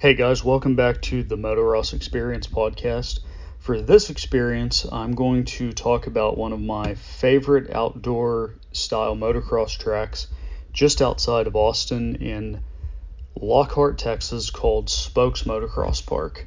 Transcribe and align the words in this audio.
Hey 0.00 0.14
guys, 0.14 0.44
welcome 0.44 0.76
back 0.76 1.02
to 1.02 1.24
the 1.24 1.34
Motocross 1.34 1.92
Experience 1.92 2.46
podcast. 2.46 3.18
For 3.58 3.80
this 3.80 4.10
experience, 4.10 4.86
I'm 4.92 5.16
going 5.16 5.44
to 5.46 5.72
talk 5.72 6.06
about 6.06 6.38
one 6.38 6.52
of 6.52 6.60
my 6.60 6.94
favorite 6.94 7.74
outdoor 7.74 8.54
style 8.70 9.16
motocross 9.16 9.76
tracks 9.76 10.28
just 10.72 11.02
outside 11.02 11.48
of 11.48 11.56
Austin 11.56 12.14
in 12.14 12.60
Lockhart, 13.34 13.98
Texas, 13.98 14.50
called 14.50 14.88
Spoaks 14.88 15.42
Motocross 15.42 16.06
Park. 16.06 16.46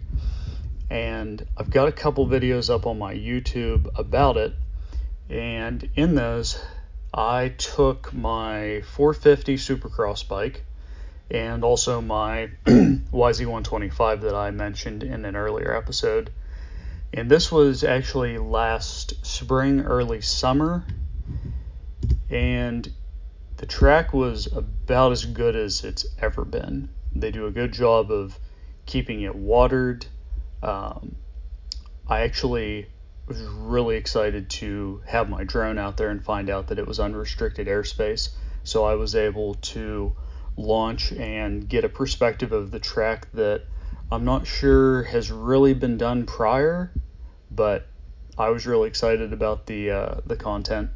And 0.90 1.46
I've 1.58 1.70
got 1.72 1.90
a 1.90 1.92
couple 1.92 2.26
videos 2.26 2.74
up 2.74 2.88
on 2.88 2.98
my 2.98 3.14
YouTube 3.14 3.90
about 4.00 4.38
it. 4.38 4.54
And 5.30 5.90
in 5.98 6.16
those, 6.16 6.58
I 7.14 7.50
took 7.50 8.14
my 8.14 8.82
450 8.84 9.58
Supercross 9.58 10.26
bike 10.26 10.64
and 11.32 11.64
also 11.64 12.02
my 12.02 12.50
YZ125 12.66 14.22
that 14.22 14.36
I 14.36 14.52
mentioned 14.52 15.02
in 15.02 15.24
an 15.24 15.36
earlier 15.36 15.76
episode. 15.76 16.30
And 17.14 17.32
this 17.32 17.52
was 17.52 17.84
actually 17.84 18.38
last 18.38 19.26
spring, 19.26 19.82
early 19.82 20.22
summer, 20.22 20.86
and 22.30 22.92
the 23.58 23.66
track 23.66 24.14
was 24.14 24.48
about 24.48 25.12
as 25.12 25.26
good 25.26 25.56
as 25.56 25.84
it's 25.84 26.06
ever 26.20 26.44
been. 26.44 26.90
They 27.16 27.32
do 27.32 27.48
a 27.48 27.52
good 27.52 27.72
job 27.72 28.12
of 28.12 28.38
keeping 28.86 29.22
it 29.22 29.36
watered. 29.36 30.06
Um, 30.62 31.16
I 32.08 32.22
actually 32.22 32.88
was 33.28 33.42
really 33.42 33.96
excited 33.96 34.50
to 34.50 35.02
have 35.06 35.30
my 35.30 35.44
drone 35.44 35.78
out 35.78 35.96
there 35.96 36.10
and 36.10 36.24
find 36.24 36.50
out 36.50 36.68
that 36.68 36.80
it 36.80 36.88
was 36.88 37.00
unrestricted 37.00 37.68
airspace. 37.68 38.30
So 38.64 38.84
I 38.84 38.96
was 38.96 39.16
able 39.16 39.56
to 39.56 40.14
launch 40.58 41.12
and 41.12 41.68
get 41.68 41.84
a 41.84 41.90
perspective 41.90 42.52
of 42.52 42.72
the 42.72 42.80
track 42.80 43.28
that 43.34 43.64
I'm 44.12 44.26
not 44.26 44.46
sure 44.46 45.04
has 45.04 45.32
really 45.32 45.74
been 45.74 45.98
done 45.98 46.26
prior, 46.26 46.92
but 47.50 47.88
I 48.38 48.50
was 48.50 48.68
really 48.68 48.88
excited 48.88 49.34
about 49.34 49.66
the 49.66 49.92
uh, 49.92 50.16
the 50.26 50.36
content. 50.36 50.90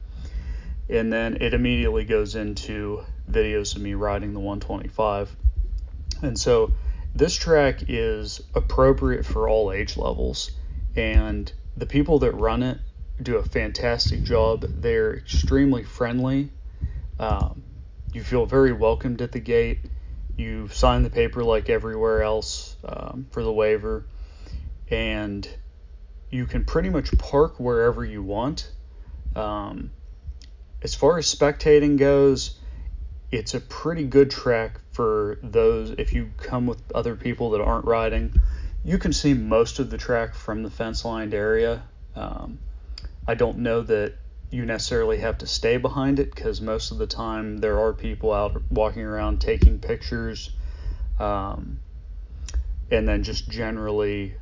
And 0.89 1.12
then 1.12 1.38
it 1.42 1.53
immediately 1.53 2.06
goes 2.06 2.36
into 2.36 3.03
videos 3.30 3.75
of 3.75 3.81
me 3.81 3.94
riding 3.94 4.34
the 4.34 4.39
125. 4.39 5.36
And 6.22 6.40
so 6.40 6.73
this 7.16 7.36
track 7.36 7.84
is 7.88 8.42
appropriate 8.53 9.25
for 9.25 9.50
all 9.50 9.72
age 9.72 9.97
levels, 9.97 10.52
and 10.95 11.52
the 11.78 11.86
people 11.86 12.19
that 12.19 12.34
run 12.34 12.62
it 12.62 12.78
do 13.22 13.38
a 13.38 13.44
fantastic 13.44 14.23
job. 14.23 14.66
They're 14.67 15.16
extremely 15.16 15.84
friendly. 15.84 16.52
Um, 17.19 17.64
you 18.16 18.24
feel 18.24 18.46
very 18.46 18.72
welcomed 18.72 19.22
at 19.22 19.34
the 19.34 19.40
gate. 19.40 19.80
You 20.38 20.70
sign 20.70 21.04
the 21.04 21.10
paper 21.10 21.44
like 21.44 21.70
everywhere 21.70 22.24
else 22.24 22.78
um, 22.86 23.28
for 23.30 23.44
the 23.44 23.52
waiver, 23.52 24.06
and 24.90 25.48
you 26.30 26.46
can 26.46 26.64
pretty 26.64 26.90
much 26.90 27.16
park 27.18 27.60
wherever 27.60 28.06
you 28.06 28.24
want. 28.24 28.72
Um, 29.36 29.92
as 30.82 30.96
far 30.96 31.18
as 31.18 31.34
spectating 31.34 31.98
goes, 31.98 32.58
it's 33.32 33.54
a 33.54 33.60
pretty 33.60 34.06
good 34.06 34.32
track 34.32 34.80
for 34.92 35.38
those 35.44 35.92
if 35.92 36.14
you 36.14 36.32
come 36.38 36.68
with 36.68 36.82
other 36.94 37.18
people 37.18 37.52
that 37.52 37.62
aren't 37.62 37.86
riding. 37.86 38.34
You 38.86 38.98
can 38.98 39.12
see 39.12 39.34
most 39.34 39.80
of 39.80 39.90
the 39.90 39.98
track 39.98 40.36
from 40.36 40.64
the 40.64 40.70
fence 40.70 41.04
lined 41.04 41.34
area. 41.34 41.84
Um, 42.16 42.60
I 43.28 43.36
don't 43.36 43.58
know 43.58 43.82
that 43.82 44.14
you 44.52 44.66
necessarily 44.66 45.18
have 45.18 45.38
to 45.40 45.48
stay 45.48 45.78
behind 45.78 46.20
it 46.20 46.34
because 46.34 46.62
most 46.62 46.92
of 46.92 46.98
the 46.98 47.08
time 47.08 47.58
there 47.58 47.80
are 47.80 47.94
people 47.94 48.32
out 48.32 48.62
walking 48.70 49.02
around 49.02 49.42
taking 49.42 49.80
pictures 49.80 50.52
um, 51.20 51.80
and 52.92 53.08
then 53.08 53.24
just 53.24 53.50
generally 53.50 54.36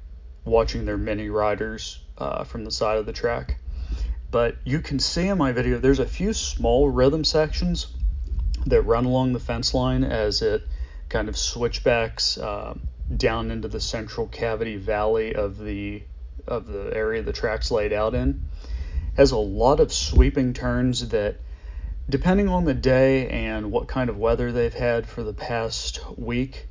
watching 0.45 0.86
their 0.86 0.98
mini 0.98 1.30
riders 1.30 2.00
uh, 2.18 2.44
from 2.44 2.66
the 2.66 2.72
side 2.72 2.98
of 2.98 3.06
the 3.06 3.14
track. 3.14 3.58
But 4.30 4.58
you 4.66 4.80
can 4.80 5.00
see 5.00 5.27
in 5.27 5.38
my 5.38 5.52
video 5.52 5.77
there's 5.77 6.00
a 6.00 6.06
few 6.06 6.33
small 6.33 6.89
rhythm 6.89 7.23
sections 7.23 7.88
that 8.66 8.82
run 8.82 9.06
along 9.06 9.33
the 9.33 9.39
fence 9.39 9.73
line 9.73 10.04
as 10.04 10.42
it 10.42 10.64
kind 11.10 11.30
of 11.30 11.38
switchbacks 11.38 12.38
uh, 12.38 12.73
down 13.16 13.52
into 13.52 13.67
the 13.67 13.80
central 13.80 14.27
cavity 14.27 14.77
valley 14.77 15.36
of 15.36 15.60
the 15.60 16.04
of 16.48 16.67
the 16.67 16.92
area 16.94 17.22
the 17.22 17.32
track's 17.32 17.72
laid 17.72 17.94
out 17.94 18.14
in 18.14 18.42
has 19.16 19.32
a 19.32 19.38
lot 19.38 19.80
of 19.80 19.94
sweeping 19.94 20.54
turns 20.54 21.10
that, 21.10 21.38
depending 22.10 22.50
on 22.50 22.66
the 22.66 22.74
day 22.74 23.28
and 23.30 23.72
what 23.72 23.88
kind 23.88 24.10
of 24.10 24.18
weather 24.18 24.52
they've 24.52 24.74
had 24.74 25.08
for 25.08 25.24
the 25.24 25.34
past 25.34 26.00
week, 26.18 26.68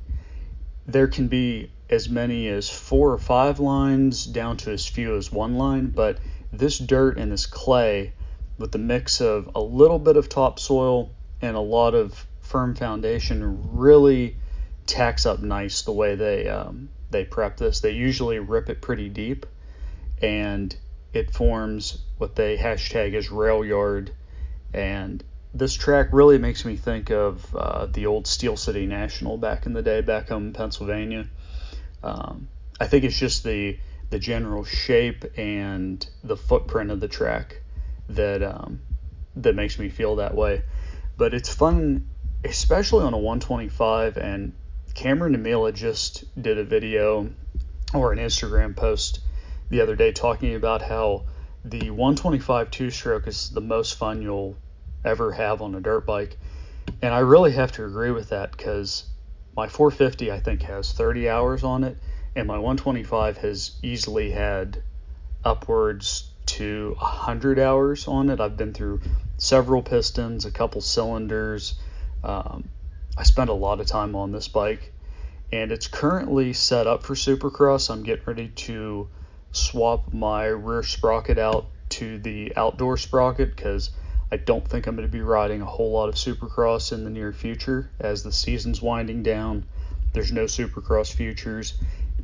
there 0.85 1.07
can 1.07 1.27
be 1.27 1.71
as 1.89 2.09
many 2.09 2.47
as 2.47 2.69
four 2.69 3.11
or 3.11 3.17
five 3.17 3.59
lines 3.59 4.25
down 4.25 4.57
to 4.57 4.71
as 4.71 4.85
few 4.85 5.15
as 5.15 5.31
one 5.31 5.55
line. 5.55 5.87
But 5.87 6.19
this 6.51 6.77
dirt 6.77 7.17
and 7.17 7.31
this 7.31 7.45
clay, 7.45 8.13
with 8.57 8.71
the 8.71 8.77
mix 8.77 9.21
of 9.21 9.49
a 9.55 9.61
little 9.61 9.99
bit 9.99 10.17
of 10.17 10.29
topsoil 10.29 11.11
and 11.41 11.55
a 11.55 11.61
lot 11.61 11.95
of 11.95 12.27
firm 12.41 12.75
foundation, 12.75 13.71
really 13.73 14.37
tacks 14.85 15.25
up 15.25 15.39
nice 15.39 15.81
the 15.83 15.91
way 15.91 16.15
they 16.15 16.47
um, 16.47 16.89
they 17.09 17.23
prep 17.23 17.57
this. 17.57 17.79
They 17.79 17.91
usually 17.91 18.39
rip 18.39 18.69
it 18.69 18.81
pretty 18.81 19.09
deep, 19.09 19.45
and 20.21 20.75
it 21.13 21.31
forms 21.31 21.99
what 22.17 22.35
they 22.35 22.57
hashtag 22.57 23.13
as 23.13 23.31
rail 23.31 23.63
yard. 23.63 24.11
And 24.73 25.23
this 25.53 25.73
track 25.75 26.09
really 26.11 26.39
makes 26.39 26.65
me 26.65 26.75
think 26.75 27.11
of 27.11 27.55
uh, 27.55 27.85
the 27.85 28.07
old 28.07 28.25
Steel 28.25 28.57
City 28.57 28.87
National 28.87 29.37
back 29.37 29.65
in 29.65 29.73
the 29.73 29.83
day, 29.83 30.01
back 30.01 30.29
home 30.29 30.47
in 30.47 30.53
Pennsylvania. 30.53 31.27
Um, 32.01 32.47
I 32.79 32.87
think 32.87 33.03
it's 33.03 33.17
just 33.17 33.43
the 33.43 33.77
the 34.09 34.19
general 34.19 34.63
shape 34.63 35.25
and 35.37 36.05
the 36.23 36.37
footprint 36.37 36.91
of 36.91 36.99
the 36.99 37.07
track 37.07 37.61
that 38.09 38.43
um, 38.43 38.81
that 39.35 39.55
makes 39.55 39.79
me 39.79 39.89
feel 39.89 40.17
that 40.17 40.35
way. 40.35 40.63
But 41.17 41.33
it's 41.33 41.53
fun, 41.53 42.09
especially 42.43 43.05
on 43.05 43.13
a 43.13 43.17
125. 43.17 44.17
And 44.17 44.53
Cameron 44.93 45.35
Namila 45.35 45.73
just 45.73 46.23
did 46.39 46.57
a 46.57 46.63
video 46.63 47.29
or 47.93 48.11
an 48.11 48.19
Instagram 48.19 48.75
post 48.75 49.19
the 49.73 49.81
other 49.81 49.95
day 49.95 50.11
talking 50.11 50.53
about 50.53 50.83
how 50.83 51.23
the 51.65 51.89
125 51.89 52.69
two 52.69 52.91
stroke 52.91 53.25
is 53.25 53.49
the 53.49 53.59
most 53.59 53.97
fun 53.97 54.21
you'll 54.21 54.55
ever 55.03 55.31
have 55.31 55.63
on 55.63 55.73
a 55.73 55.81
dirt 55.81 56.05
bike. 56.05 56.37
And 57.01 57.11
I 57.11 57.19
really 57.21 57.53
have 57.53 57.71
to 57.71 57.85
agree 57.85 58.11
with 58.11 58.29
that 58.29 58.55
because 58.55 59.07
my 59.57 59.67
450 59.67 60.31
I 60.31 60.39
think 60.39 60.61
has 60.61 60.93
30 60.93 61.27
hours 61.27 61.63
on 61.63 61.83
it, 61.83 61.97
and 62.35 62.47
my 62.47 62.59
125 62.59 63.37
has 63.37 63.71
easily 63.81 64.29
had 64.29 64.83
upwards 65.43 66.29
to 66.45 66.95
100 66.99 67.57
hours 67.57 68.07
on 68.07 68.29
it. 68.29 68.39
I've 68.39 68.55
been 68.55 68.73
through 68.73 69.01
several 69.39 69.81
pistons, 69.81 70.45
a 70.45 70.51
couple 70.51 70.81
cylinders. 70.81 71.79
Um, 72.23 72.69
I 73.17 73.23
spent 73.23 73.49
a 73.49 73.53
lot 73.53 73.79
of 73.79 73.87
time 73.87 74.15
on 74.15 74.33
this 74.33 74.47
bike, 74.47 74.93
and 75.51 75.71
it's 75.71 75.87
currently 75.87 76.53
set 76.53 76.85
up 76.85 77.01
for 77.01 77.15
Supercross. 77.15 77.89
I'm 77.89 78.03
getting 78.03 78.25
ready 78.27 78.49
to 78.49 79.09
swap 79.53 80.11
my 80.11 80.45
rear 80.45 80.83
sprocket 80.83 81.37
out 81.37 81.67
to 81.89 82.17
the 82.17 82.51
outdoor 82.57 82.97
sprocket 82.97 83.55
because 83.55 83.91
I 84.31 84.37
don't 84.37 84.67
think 84.67 84.87
I'm 84.87 84.95
going 84.95 85.07
to 85.07 85.11
be 85.11 85.21
riding 85.21 85.61
a 85.61 85.65
whole 85.65 85.91
lot 85.91 86.09
of 86.09 86.15
Supercross 86.15 86.91
in 86.91 87.03
the 87.03 87.11
near 87.11 87.31
future 87.31 87.91
as 87.99 88.23
the 88.23 88.31
season's 88.31 88.81
winding 88.81 89.21
down. 89.21 89.65
There's 90.11 90.31
no 90.31 90.45
Supercross 90.45 91.13
futures, 91.13 91.75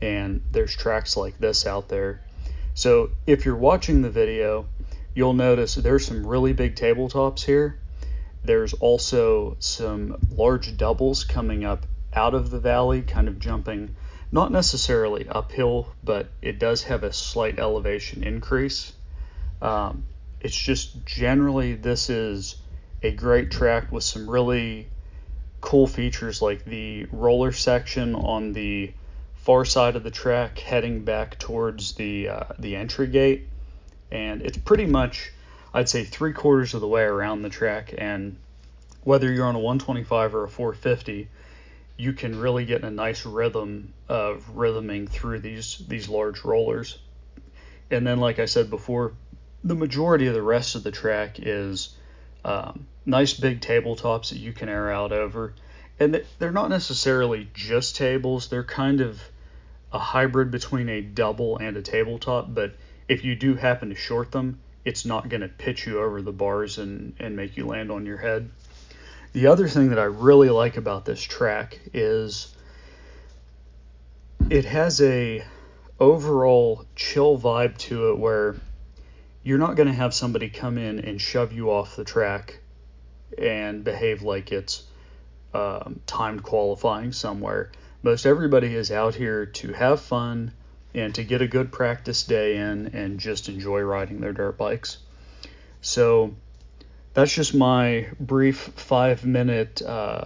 and 0.02 0.42
there's 0.52 0.76
tracks 0.76 1.16
like 1.16 1.38
this 1.38 1.68
out 1.68 1.88
there. 1.88 2.22
So 2.74 3.12
if 3.28 3.46
you're 3.46 3.56
watching 3.56 4.02
the 4.02 4.10
video, 4.10 4.66
you'll 5.14 5.34
notice 5.34 5.76
there's 5.76 6.06
some 6.06 6.26
really 6.26 6.54
big 6.54 6.76
tabletops 6.76 7.44
here. 7.44 7.78
There's 8.44 8.74
also 8.74 9.58
some 9.60 10.18
large 10.36 10.78
doubles 10.78 11.24
coming 11.24 11.64
up 11.64 11.86
out 12.14 12.34
of 12.34 12.50
the 12.50 12.60
valley, 12.60 13.04
kind 13.04 13.28
of 13.28 13.38
jumping 13.38 13.96
not 14.32 14.52
necessarily 14.52 15.28
uphill, 15.28 15.88
but 16.04 16.30
it 16.42 16.60
does 16.60 16.84
have 16.84 17.04
a 17.04 17.12
slight 17.12 17.60
elevation 17.60 18.24
increase. 18.24 18.94
Um, 19.62 20.06
it's 20.42 20.56
just 20.56 21.06
generally 21.06 21.74
this 21.74 22.10
is 22.10 22.56
a 23.04 23.12
great 23.12 23.52
track 23.52 23.92
with 23.92 24.04
some 24.04 24.30
really 24.30 24.88
cool 25.62 25.88
features 25.88 26.42
like 26.42 26.64
the 26.66 27.06
roller 27.12 27.52
section 27.52 28.16
on 28.16 28.54
the 28.54 28.94
far 29.36 29.66
side 29.66 29.96
of 29.96 30.04
the 30.04 30.12
track 30.12 30.60
heading 30.60 31.04
back 31.04 31.38
towards 31.40 31.94
the 31.96 32.30
uh, 32.30 32.44
the 32.60 32.76
entry 32.76 33.08
gate 33.08 33.48
and 34.12 34.42
it's 34.42 34.58
pretty 34.58 34.86
much 34.86 35.32
I'd 35.74 35.90
say 35.90 36.04
three 36.04 36.34
quarters 36.34 36.74
of 36.74 36.82
the 36.82 36.88
way 36.88 37.04
around 37.04 37.42
the 37.42 37.50
track 37.50 37.94
and 37.98 38.38
whether 39.04 39.32
you're 39.32 39.46
on 39.46 39.56
a 39.56 39.60
125 39.60 40.36
or 40.36 40.44
a 40.46 40.50
450 40.50 41.28
you 42.00 42.14
can 42.14 42.40
really 42.40 42.64
get 42.66 42.84
a 42.86 42.90
nice 42.90 43.26
rhythm 43.26 43.94
of 44.08 44.56
rhythming 44.56 45.06
through 45.06 45.40
these 45.42 45.84
these 45.90 46.08
large 46.08 46.46
rollers. 46.46 46.98
And 47.92 48.08
then, 48.08 48.20
like 48.20 48.40
I 48.40 48.46
said 48.46 48.70
before, 48.70 49.14
the 49.66 49.76
majority 49.76 50.28
of 50.28 50.34
the 50.34 50.42
rest 50.42 50.76
of 50.76 50.84
the 50.84 50.92
track 50.92 51.40
is 51.40 51.96
um, 52.46 52.88
nice 53.06 53.34
big 53.34 53.60
tabletops 53.60 54.30
that 54.30 54.38
you 54.38 54.54
can 54.54 54.70
air 54.70 54.90
out 54.90 55.12
over. 55.12 55.54
and 56.00 56.24
they're 56.40 56.52
not 56.52 56.70
necessarily 56.70 57.50
just 57.54 57.98
tables. 57.98 58.48
They're 58.48 58.64
kind 58.64 59.02
of 59.02 59.22
a 59.92 60.00
hybrid 60.00 60.52
between 60.52 60.88
a 60.88 61.02
double 61.02 61.58
and 61.58 61.76
a 61.76 61.82
tabletop. 61.82 62.54
But 62.54 62.76
if 63.08 63.26
you 63.26 63.36
do 63.36 63.56
happen 63.56 63.90
to 63.90 63.96
short 63.96 64.32
them, 64.32 64.60
it's 64.86 65.04
not 65.06 65.28
going 65.28 65.42
to 65.42 65.50
pitch 65.50 65.86
you 65.86 66.00
over 66.00 66.22
the 66.22 66.32
bars 66.32 66.78
and, 66.78 67.14
and 67.20 67.36
make 67.36 67.58
you 67.58 67.66
land 67.66 67.92
on 67.92 68.06
your 68.06 68.18
head. 68.18 68.50
The 69.32 69.48
other 69.48 69.68
thing 69.68 69.90
that 69.90 70.00
I 70.00 70.06
really 70.06 70.50
like 70.50 70.78
about 70.78 71.06
this 71.06 71.22
track 71.22 71.80
is 71.94 72.56
it 74.50 74.66
has 74.66 75.00
a 75.02 75.46
overall 76.00 76.86
chill 76.96 77.38
vibe 77.38 77.78
to 77.78 78.10
it 78.10 78.18
where 78.18 78.56
you're 79.44 79.60
not 79.60 79.76
going 79.76 79.88
to 79.88 79.94
have 79.94 80.14
somebody 80.14 80.50
come 80.50 80.78
in 80.78 81.00
and 81.00 81.22
shove 81.22 81.54
you 81.54 81.70
off 81.70 81.96
the 81.96 82.04
track 82.04 82.60
and 83.38 83.84
behave 83.84 84.24
like 84.24 84.52
it's 84.52 84.84
um, 85.54 86.02
timed 86.08 86.42
qualifying 86.44 87.12
somewhere. 87.12 87.72
Most 88.02 88.26
everybody 88.26 88.74
is 88.74 88.92
out 88.92 89.14
here 89.14 89.46
to 89.46 89.74
have 89.74 90.02
fun 90.02 90.54
and 90.94 91.14
to 91.16 91.24
get 91.24 91.42
a 91.42 91.48
good 91.48 91.72
practice 91.72 92.24
day 92.24 92.58
in 92.58 92.88
and 92.88 93.20
just 93.20 93.48
enjoy 93.50 93.82
riding 93.82 94.22
their 94.22 94.34
dirt 94.34 94.58
bikes. 94.58 94.98
So 95.82 96.36
that's 97.14 97.34
just 97.34 97.54
my 97.54 98.08
brief 98.20 98.58
five 98.76 99.26
minute 99.26 99.82
uh, 99.82 100.26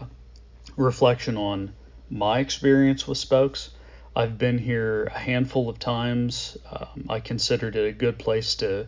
reflection 0.75 1.37
on 1.37 1.73
my 2.09 2.39
experience 2.39 3.07
with 3.07 3.17
Spoaks. 3.17 3.69
I've 4.15 4.37
been 4.37 4.59
here 4.59 5.05
a 5.05 5.17
handful 5.17 5.69
of 5.69 5.79
times. 5.79 6.57
Um, 6.69 7.07
I 7.09 7.19
considered 7.19 7.75
it 7.75 7.87
a 7.87 7.91
good 7.91 8.19
place 8.19 8.55
to 8.55 8.87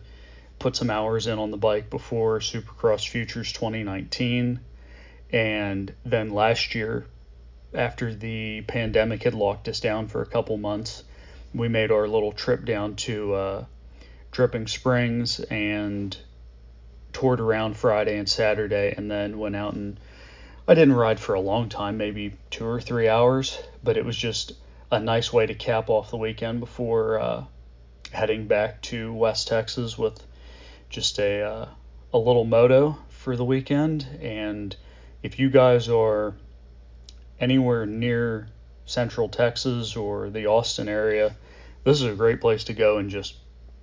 put 0.58 0.76
some 0.76 0.90
hours 0.90 1.26
in 1.26 1.38
on 1.38 1.50
the 1.50 1.56
bike 1.56 1.90
before 1.90 2.38
Supercross 2.38 3.08
Futures 3.08 3.52
2019. 3.52 4.60
And 5.32 5.92
then 6.04 6.30
last 6.30 6.74
year, 6.74 7.06
after 7.74 8.14
the 8.14 8.62
pandemic 8.62 9.24
had 9.24 9.34
locked 9.34 9.68
us 9.68 9.80
down 9.80 10.06
for 10.06 10.22
a 10.22 10.26
couple 10.26 10.56
months, 10.56 11.02
we 11.52 11.68
made 11.68 11.90
our 11.90 12.06
little 12.06 12.32
trip 12.32 12.64
down 12.64 12.94
to 12.96 13.34
uh, 13.34 13.64
Dripping 14.30 14.68
Springs 14.68 15.40
and 15.40 16.16
toured 17.16 17.40
around 17.40 17.78
Friday 17.78 18.18
and 18.18 18.28
Saturday, 18.28 18.92
and 18.94 19.10
then 19.10 19.38
went 19.38 19.56
out 19.56 19.72
and 19.72 19.98
I 20.68 20.74
didn't 20.74 20.96
ride 20.96 21.18
for 21.18 21.34
a 21.34 21.40
long 21.40 21.70
time, 21.70 21.96
maybe 21.96 22.34
two 22.50 22.66
or 22.66 22.78
three 22.78 23.08
hours, 23.08 23.58
but 23.82 23.96
it 23.96 24.04
was 24.04 24.16
just 24.16 24.52
a 24.90 25.00
nice 25.00 25.32
way 25.32 25.46
to 25.46 25.54
cap 25.54 25.88
off 25.88 26.10
the 26.10 26.18
weekend 26.18 26.60
before 26.60 27.18
uh, 27.18 27.44
heading 28.10 28.48
back 28.48 28.82
to 28.82 29.14
West 29.14 29.48
Texas 29.48 29.96
with 29.96 30.22
just 30.90 31.18
a 31.18 31.42
uh, 31.42 31.68
a 32.12 32.18
little 32.18 32.44
moto 32.44 32.98
for 33.08 33.34
the 33.34 33.44
weekend. 33.44 34.06
And 34.20 34.76
if 35.22 35.38
you 35.38 35.48
guys 35.48 35.88
are 35.88 36.34
anywhere 37.40 37.86
near 37.86 38.48
Central 38.84 39.30
Texas 39.30 39.96
or 39.96 40.28
the 40.28 40.48
Austin 40.48 40.88
area, 40.88 41.34
this 41.84 42.02
is 42.02 42.06
a 42.12 42.14
great 42.14 42.42
place 42.42 42.64
to 42.64 42.74
go 42.74 42.98
and 42.98 43.08
just 43.08 43.36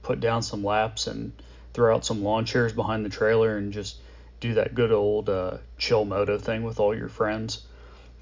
put 0.03 0.19
down 0.19 0.44
some 0.44 0.63
laps 0.63 1.07
and 1.07 1.31
throw 1.74 1.96
out 1.96 2.06
some 2.06 2.24
lawn 2.24 2.46
chairs 2.46 2.74
behind 2.74 3.06
the 3.06 3.10
trailer 3.10 3.58
and 3.58 3.74
just 3.74 3.98
do 4.40 4.56
that 4.56 4.75
good 4.75 4.92
old 4.92 5.30
uh, 5.30 5.58
chill 5.78 6.06
moto 6.06 6.38
thing 6.38 6.64
with 6.64 6.80
all 6.80 6.96
your 6.96 7.10
friends. 7.10 7.66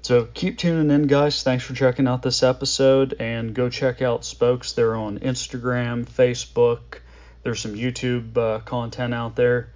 So 0.02 0.24
keep 0.24 0.58
tuning 0.58 0.90
in, 0.90 1.06
guys. 1.06 1.42
Thanks 1.42 1.64
for 1.64 1.74
checking 1.74 2.08
out 2.08 2.22
this 2.22 2.42
episode, 2.42 3.14
and 3.20 3.54
go 3.54 3.68
check 3.68 4.02
out 4.02 4.24
Spoaks. 4.24 4.72
They're 4.72 4.96
on 4.96 5.20
Instagram, 5.20 6.04
Facebook, 6.04 6.98
there's 7.42 7.60
some 7.60 7.74
YouTube 7.74 8.36
uh, 8.36 8.60
content 8.60 9.14
out 9.14 9.36
there, 9.36 9.70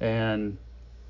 and 0.00 0.58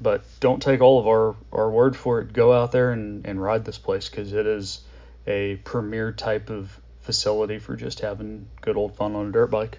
but 0.00 0.22
don't 0.40 0.62
take 0.62 0.80
all 0.80 0.98
of 0.98 1.06
our, 1.06 1.34
our 1.52 1.70
word 1.70 1.96
for 1.96 2.20
it. 2.20 2.32
Go 2.32 2.52
out 2.52 2.72
there 2.72 2.92
and, 2.92 3.26
and 3.26 3.40
ride 3.40 3.64
this 3.64 3.78
place 3.78 4.08
because 4.08 4.32
it 4.32 4.46
is 4.46 4.80
a 5.26 5.56
premier 5.56 6.12
type 6.12 6.50
of 6.50 6.78
facility 7.00 7.58
for 7.58 7.76
just 7.76 8.00
having 8.00 8.48
good 8.60 8.76
old 8.76 8.96
fun 8.96 9.14
on 9.14 9.28
a 9.28 9.32
dirt 9.32 9.50
bike. 9.50 9.78